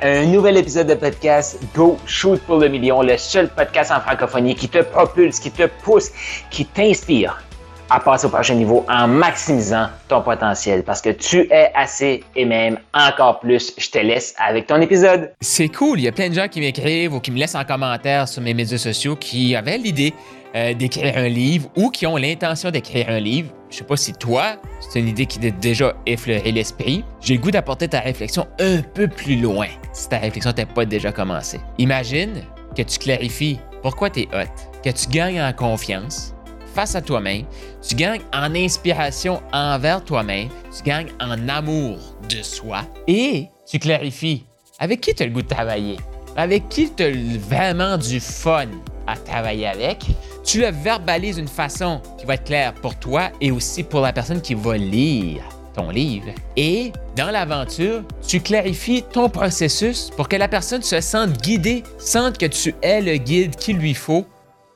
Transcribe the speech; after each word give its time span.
Un 0.00 0.26
nouvel 0.26 0.56
épisode 0.56 0.86
de 0.86 0.94
podcast 0.94 1.58
Go 1.74 1.98
Shoot 2.06 2.40
pour 2.42 2.58
le 2.58 2.68
million, 2.68 3.02
le 3.02 3.16
seul 3.16 3.48
podcast 3.48 3.90
en 3.90 3.98
francophonie 3.98 4.54
qui 4.54 4.68
te 4.68 4.78
propulse, 4.78 5.40
qui 5.40 5.50
te 5.50 5.66
pousse, 5.82 6.12
qui 6.50 6.64
t'inspire 6.66 7.42
à 7.90 7.98
passer 7.98 8.26
au 8.26 8.28
prochain 8.28 8.54
niveau 8.54 8.84
en 8.88 9.08
maximisant 9.08 9.88
ton 10.06 10.22
potentiel 10.22 10.84
parce 10.84 11.00
que 11.00 11.10
tu 11.10 11.48
es 11.50 11.72
assez 11.74 12.22
et 12.36 12.44
même 12.44 12.78
encore 12.94 13.40
plus. 13.40 13.72
Je 13.76 13.90
te 13.90 13.98
laisse 13.98 14.36
avec 14.38 14.68
ton 14.68 14.80
épisode. 14.80 15.32
C'est 15.40 15.68
cool, 15.68 15.98
il 15.98 16.04
y 16.04 16.08
a 16.08 16.12
plein 16.12 16.28
de 16.28 16.34
gens 16.34 16.46
qui 16.46 16.60
m'écrivent 16.60 17.14
ou 17.14 17.20
qui 17.20 17.32
me 17.32 17.38
laissent 17.38 17.56
en 17.56 17.64
commentaire 17.64 18.28
sur 18.28 18.40
mes 18.40 18.54
médias 18.54 18.78
sociaux 18.78 19.16
qui 19.16 19.56
avaient 19.56 19.78
l'idée 19.78 20.14
euh, 20.54 20.74
d'écrire 20.74 21.16
un 21.16 21.28
livre 21.28 21.68
ou 21.76 21.90
qui 21.90 22.06
ont 22.06 22.16
l'intention 22.16 22.70
d'écrire 22.70 23.08
un 23.08 23.20
livre. 23.20 23.50
Je 23.70 23.76
sais 23.76 23.84
pas 23.84 23.96
si 23.96 24.12
toi, 24.12 24.56
c'est 24.80 25.00
une 25.00 25.08
idée 25.08 25.26
qui 25.26 25.38
t'a 25.38 25.50
déjà 25.50 25.94
effleuré 26.06 26.52
l'esprit. 26.52 27.04
J'ai 27.20 27.34
le 27.34 27.40
goût 27.40 27.50
d'apporter 27.50 27.88
ta 27.88 28.00
réflexion 28.00 28.46
un 28.58 28.80
peu 28.80 29.08
plus 29.08 29.36
loin 29.36 29.66
si 29.92 30.08
ta 30.08 30.18
réflexion 30.18 30.52
n'a 30.56 30.66
pas 30.66 30.84
déjà 30.84 31.12
commencé. 31.12 31.60
Imagine 31.78 32.42
que 32.76 32.82
tu 32.82 32.98
clarifies 32.98 33.58
pourquoi 33.82 34.10
tu 34.10 34.20
es 34.20 34.28
hot, 34.32 34.48
que 34.82 34.90
tu 34.90 35.08
gagnes 35.08 35.40
en 35.40 35.52
confiance, 35.52 36.34
face 36.74 36.94
à 36.94 37.02
toi-même, 37.02 37.44
tu 37.86 37.94
gagnes 37.94 38.20
en 38.32 38.54
inspiration 38.54 39.42
envers 39.52 40.04
toi-même, 40.04 40.48
tu 40.76 40.82
gagnes 40.82 41.10
en 41.20 41.48
amour 41.48 41.98
de 42.28 42.42
soi 42.42 42.82
et 43.06 43.48
tu 43.66 43.78
clarifies 43.78 44.44
avec 44.78 45.00
qui 45.00 45.14
tu 45.14 45.22
as 45.22 45.26
le 45.26 45.32
goût 45.32 45.42
de 45.42 45.48
travailler, 45.48 45.96
avec 46.36 46.68
qui 46.68 46.90
tu 46.90 47.02
as 47.02 47.10
vraiment 47.38 47.98
du 47.98 48.20
fun 48.20 48.68
à 49.06 49.16
travailler 49.16 49.66
avec. 49.66 50.04
Tu 50.48 50.60
le 50.60 50.70
verbalises 50.70 51.36
d'une 51.36 51.46
façon 51.46 52.00
qui 52.16 52.24
va 52.24 52.32
être 52.32 52.44
claire 52.44 52.72
pour 52.72 52.94
toi 52.94 53.28
et 53.38 53.50
aussi 53.50 53.82
pour 53.82 54.00
la 54.00 54.14
personne 54.14 54.40
qui 54.40 54.54
va 54.54 54.78
lire 54.78 55.42
ton 55.74 55.90
livre. 55.90 56.28
Et 56.56 56.90
dans 57.16 57.30
l'aventure, 57.30 58.02
tu 58.26 58.40
clarifies 58.40 59.02
ton 59.12 59.28
processus 59.28 60.08
pour 60.16 60.26
que 60.26 60.36
la 60.36 60.48
personne 60.48 60.80
se 60.80 61.02
sente 61.02 61.32
guidée, 61.42 61.82
sente 61.98 62.38
que 62.38 62.46
tu 62.46 62.74
es 62.80 63.02
le 63.02 63.18
guide 63.18 63.56
qu'il 63.56 63.76
lui 63.76 63.92
faut 63.92 64.24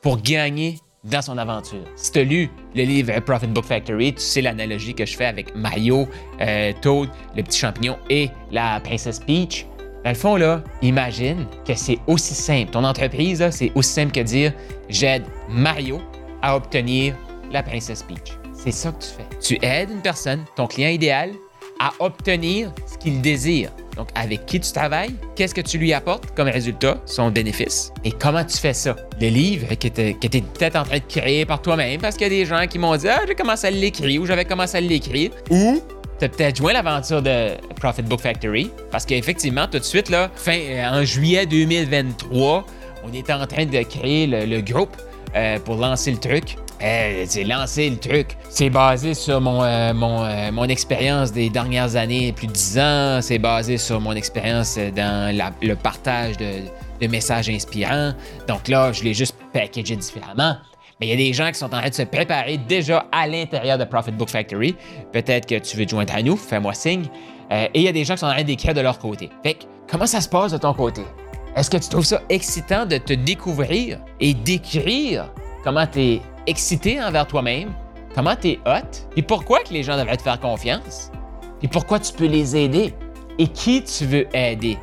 pour 0.03 0.21
gagner 0.21 0.77
dans 1.05 1.23
son 1.23 1.39
aventure. 1.39 1.83
Si 1.95 2.11
tu 2.11 2.19
as 2.19 2.23
lu 2.23 2.51
le 2.75 2.83
livre 2.83 3.19
Profit 3.21 3.47
Book 3.47 3.65
Factory, 3.65 4.13
tu 4.13 4.21
sais 4.21 4.41
l'analogie 4.41 4.93
que 4.93 5.07
je 5.07 5.17
fais 5.17 5.25
avec 5.25 5.55
Mario, 5.55 6.07
euh, 6.39 6.71
Toad, 6.83 7.09
le 7.35 7.41
petit 7.41 7.57
champignon 7.57 7.97
et 8.11 8.29
la 8.51 8.79
princesse 8.79 9.19
Peach. 9.19 9.65
Dans 10.03 10.09
le 10.09 10.15
fond, 10.15 10.35
là, 10.35 10.61
imagine 10.81 11.45
que 11.65 11.73
c'est 11.75 11.97
aussi 12.07 12.33
simple. 12.33 12.71
Ton 12.71 12.83
entreprise, 12.83 13.47
c'est 13.51 13.71
aussi 13.75 13.89
simple 13.93 14.11
que 14.11 14.19
dire 14.19 14.51
j'aide 14.89 15.23
Mario 15.49 16.01
à 16.41 16.55
obtenir 16.57 17.15
la 17.51 17.63
princesse 17.63 18.03
Peach. 18.03 18.37
C'est 18.53 18.71
ça 18.71 18.91
que 18.91 19.01
tu 19.01 19.09
fais. 19.09 19.39
Tu 19.39 19.65
aides 19.65 19.91
une 19.91 20.01
personne, 20.01 20.43
ton 20.55 20.67
client 20.67 20.89
idéal, 20.89 21.31
à 21.79 21.91
obtenir 21.99 22.71
ce 22.85 22.97
qu'il 22.97 23.21
désire. 23.21 23.69
Donc, 23.95 24.09
avec 24.15 24.45
qui 24.45 24.59
tu 24.59 24.71
travailles, 24.71 25.13
qu'est-ce 25.35 25.53
que 25.53 25.61
tu 25.61 25.77
lui 25.77 25.93
apportes 25.93 26.33
comme 26.35 26.47
résultat, 26.47 26.97
son 27.05 27.29
bénéfice, 27.29 27.93
et 28.03 28.11
comment 28.11 28.43
tu 28.43 28.57
fais 28.57 28.73
ça. 28.73 28.95
Le 29.21 29.27
livre 29.27 29.73
que 29.75 29.87
tu 29.87 30.01
es 30.01 30.13
peut-être 30.13 30.75
en 30.75 30.83
train 30.83 30.97
de 30.97 31.03
créer 31.07 31.45
par 31.45 31.61
toi-même 31.61 32.01
parce 32.01 32.15
qu'il 32.15 32.23
y 32.23 32.25
a 32.25 32.29
des 32.29 32.45
gens 32.45 32.65
qui 32.67 32.79
m'ont 32.79 32.95
dit 32.95 33.07
Ah, 33.07 33.21
j'ai 33.27 33.35
commencé 33.35 33.67
à 33.67 33.71
l'écrire 33.71 34.21
ou 34.21 34.25
j'avais 34.25 34.45
commencé 34.45 34.77
à 34.77 34.81
l'écrire. 34.81 35.31
Ou 35.49 35.81
tu 36.23 36.27
as 36.27 36.29
peut-être 36.29 36.55
joint 36.57 36.73
l'aventure 36.73 37.21
de 37.21 37.49
Profit 37.75 38.03
Book 38.03 38.21
Factory 38.21 38.71
parce 38.91 39.05
qu'effectivement, 39.05 39.67
tout 39.67 39.79
de 39.79 39.83
suite, 39.83 40.09
là, 40.09 40.29
fin, 40.35 40.57
euh, 40.57 40.89
en 40.89 41.03
juillet 41.03 41.45
2023, 41.45 42.65
on 43.03 43.13
était 43.13 43.33
en 43.33 43.45
train 43.45 43.65
de 43.65 43.83
créer 43.83 44.27
le, 44.27 44.61
groupe 44.61 44.95
euh, 45.35 45.59
pour 45.59 45.75
lancer 45.75 46.11
le 46.11 46.17
truc. 46.17 46.55
Euh, 46.81 47.25
c'est 47.27 47.43
lancer 47.43 47.89
le 47.89 47.97
truc. 47.97 48.37
C'est 48.49 48.69
basé 48.69 49.13
sur 49.13 49.41
mon, 49.41 49.63
mon, 49.93 50.51
mon 50.51 50.65
expérience 50.65 51.33
des 51.33 51.49
dernières 51.49 51.95
années, 51.97 52.31
plus 52.31 52.47
de 52.47 52.53
10 52.53 52.79
ans. 52.79 53.19
C'est 53.21 53.39
basé 53.39 53.77
sur 53.77 53.99
mon 53.99 54.13
expérience 54.13 54.77
dans 54.95 55.53
le 55.61 55.75
partage 55.75 56.37
de, 56.37 57.07
messages 57.07 57.49
inspirants. 57.49 58.13
Donc 58.47 58.69
là, 58.69 58.93
je 58.93 59.03
l'ai 59.03 59.13
juste 59.13 59.35
packagé 59.51 59.97
différemment. 59.97 60.55
Il 61.03 61.09
y 61.09 61.11
a 61.11 61.17
des 61.17 61.33
gens 61.33 61.49
qui 61.51 61.59
sont 61.59 61.65
en 61.65 61.79
train 61.79 61.89
de 61.89 61.93
se 61.93 62.03
préparer 62.03 62.57
déjà 62.57 63.05
à 63.11 63.27
l'intérieur 63.27 63.77
de 63.77 63.83
Profit 63.83 64.11
Book 64.11 64.29
Factory. 64.29 64.75
Peut-être 65.11 65.45
que 65.45 65.59
tu 65.59 65.75
veux 65.75 65.85
te 65.85 65.91
joindre 65.91 66.15
à 66.15 66.21
nous, 66.21 66.37
fais-moi 66.37 66.73
signe. 66.73 67.05
et 67.51 67.69
il 67.73 67.81
y 67.81 67.87
a 67.87 67.91
des 67.91 68.05
gens 68.05 68.13
qui 68.13 68.21
sont 68.21 68.27
en 68.27 68.33
train 68.33 68.43
d'écrire 68.43 68.73
de 68.73 68.81
leur 68.81 68.99
côté. 68.99 69.29
Fait 69.43 69.55
que, 69.55 69.63
comment 69.89 70.05
ça 70.05 70.21
se 70.21 70.29
passe 70.29 70.51
de 70.51 70.57
ton 70.57 70.73
côté? 70.73 71.01
Est-ce 71.55 71.69
que 71.69 71.77
tu 71.77 71.89
trouves 71.89 72.05
ça 72.05 72.21
excitant 72.29 72.85
de 72.85 72.97
te 72.97 73.13
découvrir 73.13 73.99
et 74.19 74.33
d'écrire 74.33 75.31
comment 75.63 75.85
tu 75.85 75.99
es 75.99 76.21
excité 76.47 77.01
envers 77.01 77.27
toi-même, 77.27 77.71
comment 78.15 78.35
tu 78.35 78.49
es 78.49 78.59
hot, 78.65 79.07
et 79.15 79.21
pourquoi 79.21 79.59
que 79.59 79.73
les 79.73 79.83
gens 79.83 79.97
devraient 79.97 80.17
te 80.17 80.23
faire 80.23 80.39
confiance, 80.39 81.11
et 81.61 81.67
pourquoi 81.67 81.99
tu 81.99 82.11
peux 82.13 82.25
les 82.25 82.55
aider, 82.55 82.93
et 83.37 83.47
qui 83.47 83.83
tu 83.83 84.05
veux 84.05 84.27
aider? 84.35 84.77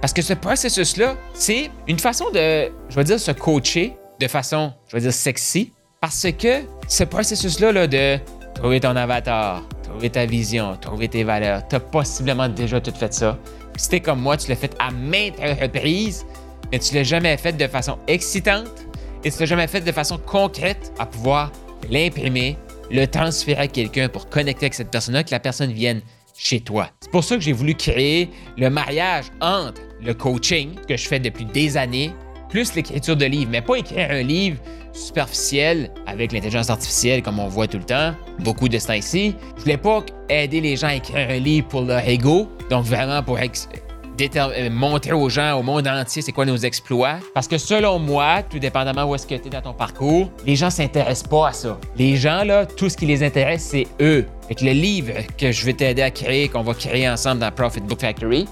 Parce 0.00 0.12
que 0.12 0.22
ce 0.22 0.34
processus-là, 0.34 1.14
c'est 1.32 1.70
une 1.86 1.98
façon 1.98 2.30
de, 2.30 2.70
je 2.88 2.96
vais 2.96 3.04
dire, 3.04 3.20
se 3.20 3.30
coacher 3.30 3.96
de 4.20 4.28
façon, 4.28 4.72
je 4.88 4.96
vais 4.96 5.02
dire, 5.02 5.12
sexy, 5.12 5.72
parce 6.00 6.26
que 6.38 6.62
ce 6.88 7.04
processus-là 7.04 7.72
là, 7.72 7.86
de 7.86 8.18
trouver 8.54 8.80
ton 8.80 8.96
avatar, 8.96 9.62
trouver 9.82 10.10
ta 10.10 10.26
vision, 10.26 10.76
trouver 10.80 11.08
tes 11.08 11.24
valeurs, 11.24 11.66
tu 11.68 11.76
as 11.76 11.80
possiblement 11.80 12.48
déjà 12.48 12.80
tout 12.80 12.94
fait 12.94 13.12
ça. 13.12 13.38
Si 13.76 13.88
t'es 13.88 14.00
comme 14.00 14.20
moi, 14.20 14.36
tu 14.36 14.48
l'as 14.48 14.56
fait 14.56 14.74
à 14.78 14.90
maintes 14.90 15.38
reprises, 15.38 16.24
mais 16.72 16.78
tu 16.78 16.94
l'as 16.94 17.02
jamais 17.02 17.36
fait 17.36 17.52
de 17.52 17.66
façon 17.66 17.98
excitante, 18.06 18.86
et 19.24 19.30
ce 19.30 19.44
jamais 19.44 19.66
fait 19.66 19.80
de 19.80 19.92
façon 19.92 20.18
concrète 20.18 20.92
à 20.98 21.06
pouvoir 21.06 21.50
l'imprimer, 21.90 22.56
le 22.90 23.06
transférer 23.06 23.62
à 23.62 23.68
quelqu'un 23.68 24.08
pour 24.08 24.28
connecter 24.28 24.66
avec 24.66 24.74
cette 24.74 24.90
personne-là, 24.90 25.24
que 25.24 25.32
la 25.32 25.40
personne 25.40 25.72
vienne 25.72 26.00
chez 26.36 26.60
toi. 26.60 26.88
C'est 27.00 27.10
pour 27.10 27.24
ça 27.24 27.34
que 27.34 27.40
j'ai 27.40 27.52
voulu 27.52 27.74
créer 27.74 28.30
le 28.56 28.70
mariage 28.70 29.26
entre 29.40 29.80
le 30.00 30.14
coaching 30.14 30.74
que 30.88 30.96
je 30.96 31.08
fais 31.08 31.18
depuis 31.18 31.44
des 31.46 31.76
années, 31.76 32.12
plus 32.48 32.74
l'écriture 32.74 33.16
de 33.16 33.24
livres, 33.24 33.50
mais 33.50 33.60
pas 33.60 33.76
écrire 33.76 34.10
un 34.10 34.22
livre 34.22 34.58
superficiel 34.92 35.90
avec 36.06 36.32
l'intelligence 36.32 36.70
artificielle 36.70 37.22
comme 37.22 37.38
on 37.38 37.48
voit 37.48 37.66
tout 37.66 37.78
le 37.78 37.84
temps, 37.84 38.12
beaucoup 38.40 38.68
de 38.68 38.78
ce 38.78 38.86
temps-ci. 38.88 39.34
Je 39.56 39.62
voulais 39.62 39.76
pas 39.76 40.04
aider 40.28 40.60
les 40.60 40.76
gens 40.76 40.88
à 40.88 40.94
écrire 40.94 41.28
un 41.28 41.38
livre 41.38 41.68
pour 41.68 41.82
leur 41.82 42.06
ego, 42.08 42.48
donc 42.70 42.84
vraiment 42.84 43.22
pour 43.22 43.38
euh, 43.38 44.70
montrer 44.70 45.12
aux 45.12 45.28
gens, 45.28 45.58
au 45.58 45.62
monde 45.62 45.86
entier, 45.86 46.22
c'est 46.22 46.32
quoi 46.32 46.46
nos 46.46 46.56
exploits. 46.56 47.18
Parce 47.34 47.46
que 47.46 47.58
selon 47.58 47.98
moi, 47.98 48.42
tout 48.48 48.58
dépendamment 48.58 49.04
où 49.04 49.14
est-ce 49.14 49.26
que 49.26 49.34
tu 49.34 49.48
es 49.48 49.50
dans 49.50 49.60
ton 49.60 49.74
parcours, 49.74 50.30
les 50.46 50.56
gens 50.56 50.70
s'intéressent 50.70 51.28
pas 51.28 51.48
à 51.48 51.52
ça. 51.52 51.78
Les 51.96 52.16
gens, 52.16 52.44
là, 52.44 52.64
tout 52.64 52.88
ce 52.88 52.96
qui 52.96 53.06
les 53.06 53.22
intéresse, 53.22 53.62
c'est 53.62 53.86
eux. 54.00 54.24
Et 54.48 54.64
le 54.64 54.72
livre 54.72 55.12
que 55.36 55.52
je 55.52 55.64
vais 55.66 55.74
t'aider 55.74 56.02
à 56.02 56.10
créer, 56.10 56.48
qu'on 56.48 56.62
va 56.62 56.72
créer 56.72 57.08
ensemble 57.08 57.40
dans 57.40 57.50
Profit 57.50 57.80
Book 57.80 58.00
Factory, 58.00 58.46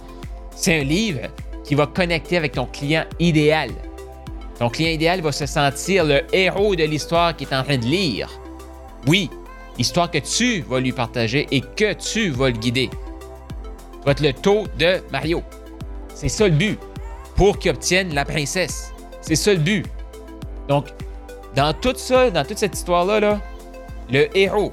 c'est 0.54 0.80
un 0.80 0.84
livre 0.84 1.20
qui 1.64 1.74
va 1.74 1.86
connecter 1.86 2.36
avec 2.36 2.52
ton 2.52 2.66
client 2.66 3.04
idéal. 3.18 3.70
Ton 4.58 4.68
client 4.68 4.90
idéal 4.90 5.20
va 5.20 5.32
se 5.32 5.46
sentir 5.46 6.04
le 6.04 6.22
héros 6.32 6.76
de 6.76 6.84
l'histoire 6.84 7.34
qu'il 7.34 7.48
est 7.48 7.54
en 7.54 7.64
train 7.64 7.78
de 7.78 7.86
lire. 7.86 8.30
Oui, 9.06 9.30
histoire 9.78 10.10
que 10.10 10.18
tu 10.18 10.60
vas 10.62 10.80
lui 10.80 10.92
partager 10.92 11.46
et 11.50 11.60
que 11.60 11.92
tu 11.94 12.30
vas 12.30 12.50
le 12.50 12.58
guider 12.58 12.90
va 14.04 14.12
être 14.12 14.20
le 14.20 14.32
taux 14.32 14.64
de 14.78 15.02
Mario. 15.10 15.42
C'est 16.14 16.28
ça 16.28 16.46
le 16.46 16.54
but. 16.54 16.78
Pour 17.36 17.58
qu'il 17.58 17.70
obtienne 17.70 18.14
la 18.14 18.24
princesse. 18.24 18.92
C'est 19.20 19.34
ça 19.34 19.52
le 19.52 19.58
but. 19.58 19.86
Donc, 20.68 20.86
dans 21.56 21.72
tout 21.72 21.94
ça, 21.96 22.30
dans 22.30 22.44
toute 22.44 22.58
cette 22.58 22.74
histoire-là, 22.74 23.40
le 24.10 24.36
héros, 24.36 24.72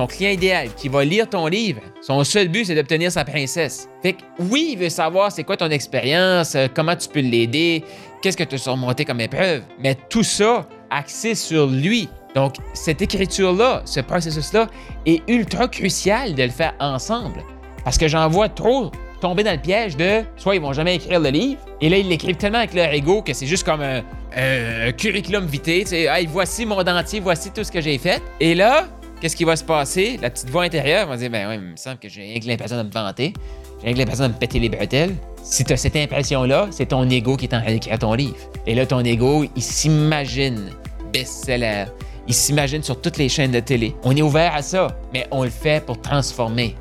ton 0.00 0.06
client 0.06 0.30
idéal 0.30 0.70
qui 0.74 0.88
va 0.88 1.04
lire 1.04 1.28
ton 1.28 1.46
livre, 1.46 1.82
son 2.00 2.24
seul 2.24 2.48
but, 2.48 2.64
c'est 2.64 2.74
d'obtenir 2.74 3.12
sa 3.12 3.22
princesse. 3.22 3.86
Fait 4.02 4.14
que 4.14 4.22
oui, 4.38 4.70
il 4.72 4.78
veut 4.78 4.88
savoir 4.88 5.30
c'est 5.30 5.44
quoi 5.44 5.58
ton 5.58 5.68
expérience, 5.68 6.54
euh, 6.54 6.68
comment 6.74 6.96
tu 6.96 7.06
peux 7.06 7.20
l'aider, 7.20 7.84
qu'est-ce 8.22 8.38
que 8.38 8.44
tu 8.44 8.54
as 8.54 8.58
surmonté 8.58 9.04
comme 9.04 9.20
épreuve, 9.20 9.60
mais 9.78 9.94
tout 10.08 10.22
ça 10.22 10.66
axé 10.88 11.34
sur 11.34 11.66
lui. 11.66 12.08
Donc, 12.34 12.54
cette 12.72 13.02
écriture-là, 13.02 13.82
ce 13.84 14.00
processus-là, 14.00 14.68
est 15.04 15.20
ultra 15.28 15.68
crucial 15.68 16.34
de 16.34 16.44
le 16.44 16.48
faire 16.48 16.72
ensemble. 16.80 17.42
Parce 17.84 17.98
que 17.98 18.08
j'en 18.08 18.26
vois 18.30 18.48
trop 18.48 18.90
tomber 19.20 19.42
dans 19.42 19.52
le 19.52 19.58
piège 19.60 19.98
de 19.98 20.22
soit 20.38 20.54
ils 20.54 20.62
vont 20.62 20.72
jamais 20.72 20.94
écrire 20.94 21.20
le 21.20 21.28
livre, 21.28 21.60
et 21.82 21.90
là 21.90 21.98
ils 21.98 22.08
l'écrivent 22.08 22.38
tellement 22.38 22.58
avec 22.58 22.72
leur 22.72 22.90
ego 22.90 23.20
que 23.20 23.34
c'est 23.34 23.44
juste 23.44 23.64
comme 23.64 23.82
un, 23.82 24.92
curriculum 24.92 25.44
vitae, 25.44 25.80
tu 25.80 25.88
sais, 25.88 26.02
hey, 26.04 26.26
voici 26.26 26.64
mon 26.64 26.82
dentier, 26.82 27.20
voici 27.20 27.50
tout 27.50 27.64
ce 27.64 27.70
que 27.70 27.82
j'ai 27.82 27.98
fait. 27.98 28.22
Et 28.38 28.54
là, 28.54 28.88
qu'est-ce 29.20 29.36
qui 29.36 29.44
va 29.44 29.56
se 29.56 29.64
passer? 29.64 30.18
La 30.20 30.30
petite 30.30 30.50
voix 30.50 30.62
intérieure 30.62 31.06
va 31.06 31.16
dire, 31.16 31.30
ben 31.30 31.48
oui, 31.48 31.54
il 31.56 31.60
me 31.72 31.76
semble 31.76 31.98
que 31.98 32.08
j'ai 32.08 32.22
rien 32.22 32.40
que 32.40 32.46
l'impression 32.46 32.76
de 32.78 32.82
me 32.82 32.90
vanter, 32.90 33.32
j'ai 33.78 33.86
rien 33.86 33.94
que 33.94 33.98
l'impression 33.98 34.28
de 34.28 34.32
me 34.32 34.38
péter 34.38 34.58
les 34.58 34.68
bretelles. 34.68 35.14
Si 35.42 35.64
tu 35.64 35.72
as 35.72 35.76
cette 35.76 35.96
impression-là, 35.96 36.68
c'est 36.70 36.86
ton 36.86 37.08
ego 37.08 37.36
qui 37.36 37.46
est 37.46 37.54
en 37.54 37.60
train 37.60 37.72
d'écrire 37.72 37.98
ton 37.98 38.14
livre. 38.14 38.36
Et 38.66 38.74
là, 38.74 38.86
ton 38.86 39.00
ego, 39.00 39.44
il 39.54 39.62
s'imagine 39.62 40.70
best-seller. 41.12 41.86
Il 42.26 42.34
s'imagine 42.34 42.82
sur 42.82 43.00
toutes 43.00 43.16
les 43.16 43.28
chaînes 43.28 43.52
de 43.52 43.60
télé. 43.60 43.94
On 44.04 44.16
est 44.16 44.22
ouvert 44.22 44.54
à 44.54 44.62
ça, 44.62 44.88
mais 45.12 45.26
on 45.30 45.44
le 45.44 45.50
fait 45.50 45.84
pour 45.84 46.00
transformer. 46.00 46.76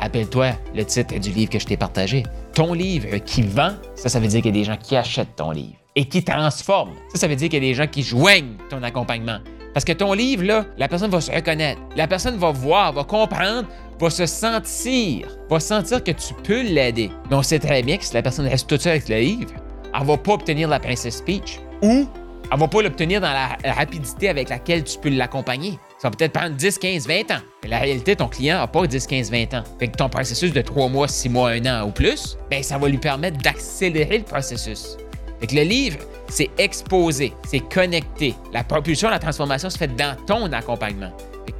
Rappelle-toi 0.00 0.52
le 0.74 0.84
titre 0.84 1.18
du 1.18 1.30
livre 1.30 1.50
que 1.50 1.58
je 1.58 1.66
t'ai 1.66 1.76
partagé. 1.76 2.24
Ton 2.54 2.72
livre 2.72 3.18
qui 3.18 3.42
vend, 3.42 3.72
ça, 3.94 4.08
ça 4.08 4.20
veut 4.20 4.28
dire 4.28 4.42
qu'il 4.42 4.54
y 4.54 4.58
a 4.58 4.60
des 4.60 4.64
gens 4.64 4.76
qui 4.76 4.96
achètent 4.96 5.36
ton 5.36 5.50
livre 5.50 5.74
et 5.96 6.06
qui 6.06 6.24
transforment. 6.24 6.94
Ça, 7.12 7.20
ça 7.20 7.28
veut 7.28 7.36
dire 7.36 7.48
qu'il 7.48 7.62
y 7.62 7.66
a 7.66 7.68
des 7.68 7.74
gens 7.74 7.86
qui 7.86 8.02
joignent 8.02 8.56
ton 8.70 8.82
accompagnement. 8.82 9.38
Parce 9.74 9.84
que 9.84 9.92
ton 9.92 10.12
livre, 10.12 10.44
là, 10.44 10.64
la 10.78 10.86
personne 10.88 11.10
va 11.10 11.20
se 11.20 11.32
reconnaître. 11.32 11.80
La 11.96 12.06
personne 12.06 12.36
va 12.36 12.52
voir, 12.52 12.92
va 12.92 13.02
comprendre, 13.02 13.68
va 14.00 14.08
se 14.08 14.24
sentir, 14.24 15.28
va 15.50 15.60
sentir 15.60 16.02
que 16.02 16.12
tu 16.12 16.32
peux 16.44 16.62
l'aider. 16.62 17.10
Mais 17.28 17.36
on 17.36 17.42
sait 17.42 17.58
très 17.58 17.82
bien 17.82 17.96
que 17.96 18.04
si 18.04 18.14
la 18.14 18.22
personne 18.22 18.46
reste 18.46 18.68
toute 18.68 18.80
seule 18.80 18.92
avec 18.92 19.08
le 19.08 19.18
livre, 19.18 19.52
elle 19.92 20.06
va 20.06 20.16
pas 20.16 20.32
obtenir 20.32 20.68
la 20.68 20.78
Princess 20.78 21.20
Peach 21.20 21.60
ou 21.82 22.06
elle 22.52 22.58
va 22.58 22.68
pas 22.68 22.82
l'obtenir 22.82 23.20
dans 23.20 23.32
la 23.32 23.56
rapidité 23.72 24.28
avec 24.28 24.48
laquelle 24.48 24.84
tu 24.84 24.98
peux 24.98 25.08
l'accompagner. 25.08 25.78
Ça 25.98 26.08
va 26.08 26.16
peut-être 26.16 26.32
prendre 26.32 26.54
10, 26.54 26.78
15, 26.78 27.08
20 27.08 27.30
ans. 27.32 27.40
Mais 27.62 27.70
la 27.70 27.78
réalité, 27.78 28.14
ton 28.14 28.28
client 28.28 28.58
n'a 28.58 28.66
pas 28.66 28.86
10, 28.86 29.06
15, 29.06 29.30
20 29.30 29.54
ans. 29.54 29.64
Fait 29.78 29.88
que 29.88 29.96
ton 29.96 30.08
processus 30.08 30.52
de 30.52 30.60
3 30.60 30.88
mois, 30.88 31.08
6 31.08 31.30
mois, 31.30 31.50
1 31.50 31.66
an 31.66 31.86
ou 31.86 31.90
plus, 31.90 32.36
ben 32.50 32.62
ça 32.62 32.78
va 32.78 32.88
lui 32.88 32.98
permettre 32.98 33.38
d'accélérer 33.38 34.18
le 34.18 34.24
processus. 34.24 34.98
Fait 35.40 35.46
que 35.46 35.56
le 35.56 35.62
livre, 35.62 35.98
c'est 36.28 36.50
exposé, 36.58 37.32
c'est 37.46 37.60
connecté. 37.60 38.34
La 38.52 38.64
propulsion, 38.64 39.10
la 39.10 39.18
transformation 39.18 39.70
se 39.70 39.78
fait 39.78 39.94
dans 39.94 40.16
ton 40.26 40.52
accompagnement. 40.52 41.12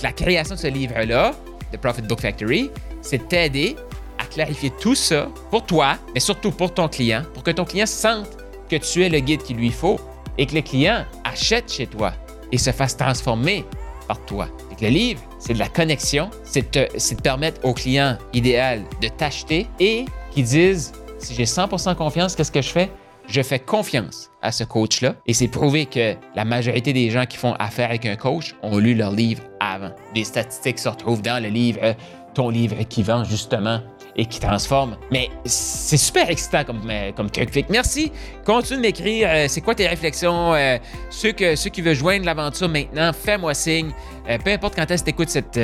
La 0.02 0.12
création 0.12 0.54
de 0.54 0.60
ce 0.60 0.66
livre-là, 0.66 1.32
The 1.72 1.76
Profit 1.78 2.02
Book 2.02 2.20
Factory, 2.20 2.70
c'est 3.02 3.28
t'aider 3.28 3.76
à 4.18 4.24
clarifier 4.24 4.72
tout 4.80 4.94
ça 4.94 5.28
pour 5.50 5.64
toi, 5.64 5.96
mais 6.14 6.20
surtout 6.20 6.50
pour 6.50 6.72
ton 6.72 6.88
client, 6.88 7.22
pour 7.34 7.42
que 7.42 7.50
ton 7.50 7.64
client 7.64 7.86
sente 7.86 8.28
que 8.68 8.76
tu 8.76 9.04
es 9.04 9.08
le 9.08 9.20
guide 9.20 9.42
qu'il 9.42 9.56
lui 9.56 9.70
faut 9.70 10.00
et 10.38 10.46
que 10.46 10.54
le 10.54 10.62
client 10.62 11.04
achète 11.24 11.72
chez 11.72 11.86
toi 11.86 12.12
et 12.50 12.58
se 12.58 12.70
fasse 12.70 12.96
transformer 12.96 13.64
par 14.08 14.24
toi. 14.26 14.48
le 14.80 14.88
livre, 14.88 15.22
c'est 15.38 15.54
de 15.54 15.58
la 15.58 15.68
connexion, 15.68 16.30
c'est 16.42 16.74
de, 16.74 17.14
permettre 17.22 17.60
au 17.64 17.72
client 17.72 18.18
idéal 18.32 18.82
de 19.00 19.08
t'acheter 19.08 19.66
et 19.80 20.04
qu'ils 20.30 20.44
disent 20.44 20.92
si 21.18 21.34
j'ai 21.34 21.44
100% 21.44 21.94
confiance, 21.94 22.36
qu'est-ce 22.36 22.52
que 22.52 22.62
je 22.62 22.68
fais? 22.68 22.90
Je 23.26 23.40
fais 23.40 23.58
confiance 23.58 24.30
à 24.42 24.52
ce 24.52 24.64
coach-là 24.64 25.14
et 25.26 25.32
c'est 25.32 25.48
prouvé 25.48 25.86
que 25.86 26.14
la 26.36 26.44
majorité 26.44 26.92
des 26.92 27.08
gens 27.08 27.24
qui 27.24 27.38
font 27.38 27.54
affaire 27.54 27.88
avec 27.88 28.04
un 28.04 28.16
coach 28.16 28.54
ont 28.62 28.76
lu 28.76 28.94
leur 28.94 29.12
livre 29.12 29.42
avant. 29.60 29.90
Les 30.14 30.24
statistiques 30.24 30.78
se 30.78 30.90
retrouvent 30.90 31.22
dans 31.22 31.42
le 31.42 31.48
livre, 31.48 31.78
euh, 31.82 31.94
ton 32.34 32.50
livre 32.50 32.76
qui 32.88 33.02
vend 33.02 33.24
justement 33.24 33.80
et 34.14 34.26
qui 34.26 34.38
transforme. 34.38 34.96
Mais 35.10 35.30
c'est 35.44 35.96
super 35.96 36.28
excitant 36.28 36.64
comme, 36.64 36.82
euh, 36.88 37.12
comme 37.12 37.30
truc. 37.30 37.50
Fait 37.50 37.64
merci. 37.70 38.12
Continue 38.44 38.76
de 38.76 38.82
m'écrire. 38.82 39.28
Euh, 39.30 39.46
c'est 39.48 39.62
quoi 39.62 39.74
tes 39.74 39.86
réflexions? 39.88 40.52
Ceux 41.08 41.32
qui 41.32 41.80
veulent 41.80 41.94
joindre 41.94 42.26
l'aventure 42.26 42.68
maintenant, 42.68 43.10
fais-moi 43.12 43.54
signe. 43.54 43.90
peu 44.44 44.50
importe 44.50 44.76
quand 44.76 44.88
est-ce 44.90 45.02
que 45.02 45.10
tu 45.10 45.14
écoutes 45.14 45.30
cet 45.30 45.58